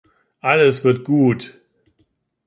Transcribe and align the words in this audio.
Alles 0.39 0.83
wird 0.83 1.03
gut! 1.03 1.61